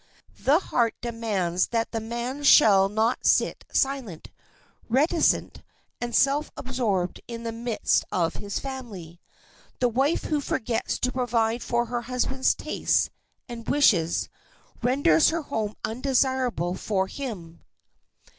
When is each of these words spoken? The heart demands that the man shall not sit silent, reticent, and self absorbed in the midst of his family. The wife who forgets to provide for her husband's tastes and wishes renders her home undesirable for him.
The 0.39 0.57
heart 0.57 0.95
demands 0.99 1.67
that 1.67 1.91
the 1.91 1.99
man 1.99 2.41
shall 2.43 2.89
not 2.89 3.27
sit 3.27 3.65
silent, 3.71 4.31
reticent, 4.89 5.61
and 6.01 6.15
self 6.15 6.51
absorbed 6.57 7.21
in 7.27 7.43
the 7.43 7.51
midst 7.51 8.05
of 8.11 8.37
his 8.37 8.57
family. 8.57 9.21
The 9.79 9.89
wife 9.89 10.23
who 10.23 10.41
forgets 10.41 10.97
to 10.97 11.11
provide 11.11 11.61
for 11.61 11.85
her 11.85 12.01
husband's 12.01 12.55
tastes 12.55 13.11
and 13.47 13.69
wishes 13.69 14.27
renders 14.81 15.29
her 15.29 15.43
home 15.43 15.75
undesirable 15.85 16.73
for 16.73 17.05
him. 17.05 17.61